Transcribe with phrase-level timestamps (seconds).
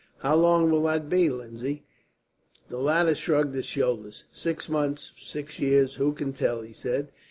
[0.21, 1.83] "How long will that be, Lindsay?"
[2.69, 4.23] The latter shrugged his shoulders.
[4.31, 7.11] "Six months or six years; who can tell?" he said.